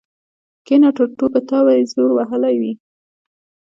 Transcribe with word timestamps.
کېنه 0.65 0.89
ټرتو 0.97 1.25
په 1.33 1.39
تا 1.47 1.59
به 1.65 1.73
يې 1.77 1.83
زور 1.93 2.09
وهلی 2.13 2.55
وي. 2.61 2.73